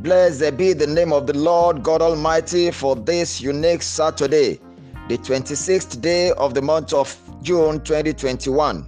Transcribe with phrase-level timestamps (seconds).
[0.00, 4.60] Blessed be the name of the Lord God Almighty for this unique Saturday,
[5.08, 8.86] the 26th day of the month of June 2021.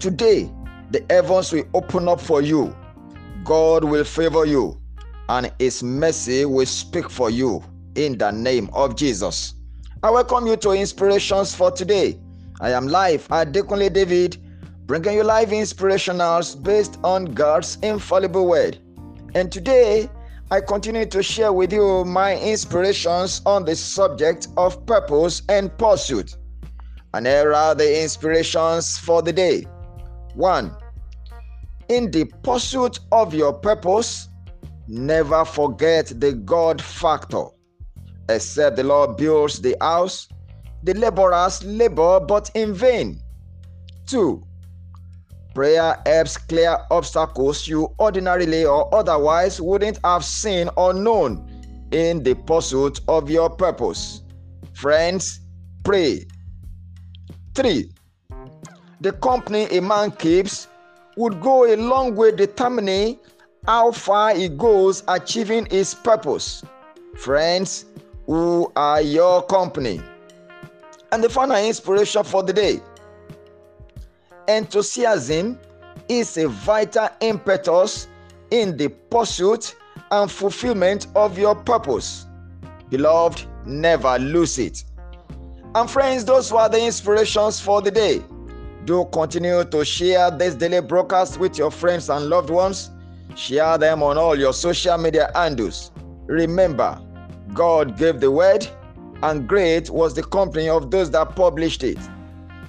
[0.00, 0.50] Today,
[0.90, 2.74] the heavens will open up for you,
[3.44, 4.76] God will favor you,
[5.28, 7.62] and His mercy will speak for you
[7.94, 9.54] in the name of Jesus.
[10.02, 12.18] I welcome you to Inspirations for today.
[12.60, 14.38] I am live Adekunle David,
[14.86, 18.78] bringing you live inspirationals based on God's infallible word.
[19.36, 20.08] And today,
[20.50, 26.36] I continue to share with you my inspirations on the subject of purpose and pursuit.
[27.14, 29.64] And here are the inspirations for the day.
[30.34, 30.76] 1.
[31.88, 34.28] In the pursuit of your purpose,
[34.86, 37.46] never forget the God factor.
[38.28, 40.28] Except the Lord builds the house,
[40.82, 43.18] the laborers labor but in vain.
[44.06, 44.42] 2.
[45.54, 51.48] Prayer helps clear obstacles you ordinarily or otherwise wouldn't have seen or known
[51.92, 54.22] in the pursuit of your purpose.
[54.72, 55.40] Friends,
[55.84, 56.26] pray.
[57.54, 57.88] 3.
[59.00, 60.66] The company a man keeps
[61.16, 63.20] would go a long way determining
[63.64, 66.64] how far he goes achieving his purpose.
[67.16, 67.84] Friends,
[68.26, 70.00] who are your company?
[71.12, 72.80] And the final inspiration for the day
[74.48, 75.58] Enthusiasm
[76.08, 78.08] is a vital impetus
[78.50, 79.74] in the pursuit
[80.10, 82.26] and fulfillment of your purpose.
[82.90, 84.84] Beloved, never lose it.
[85.74, 88.22] And friends, those were the inspirations for the day.
[88.84, 92.90] Do continue to share this daily broadcast with your friends and loved ones.
[93.34, 95.90] Share them on all your social media handles.
[96.26, 97.00] Remember,
[97.54, 98.68] God gave the word,
[99.22, 101.98] and great was the company of those that published it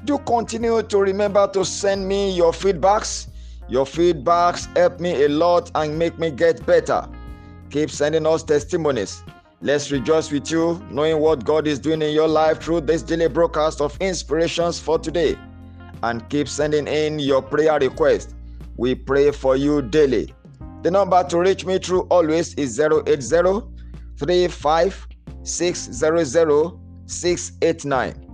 [0.05, 3.27] do continue to remember to send me your feedbacks.
[3.67, 7.09] Your feedbacks help me a lot and make me get better.
[7.71, 9.23] Keep sending us testimonies.
[9.61, 13.27] Let's rejoice with you, knowing what God is doing in your life through this daily
[13.27, 15.35] broadcast of inspirations for today.
[16.03, 18.35] And keep sending in your prayer request.
[18.77, 20.33] We pray for you daily.
[20.83, 23.61] The number to reach me through always is 080
[24.17, 25.07] 35
[25.44, 26.71] 600
[27.07, 28.25] 689.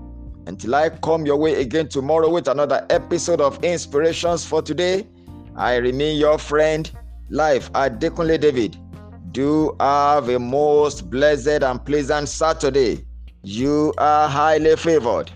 [0.47, 5.07] Until I come your way again tomorrow with another episode of Inspirations for Today,
[5.55, 6.89] I remain your friend,
[7.29, 8.77] Life Adekunle David.
[9.31, 13.05] Do have a most blessed and pleasant Saturday.
[13.43, 15.31] You are highly favored.